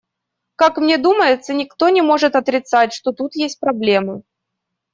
Как 0.55 0.77
мне 0.79 0.97
думается, 0.97 1.53
никто 1.53 1.89
не 1.89 2.01
может 2.01 2.35
отрицать, 2.35 2.91
что 2.91 3.11
тут 3.11 3.35
есть 3.35 3.59
проблема. 3.59 4.23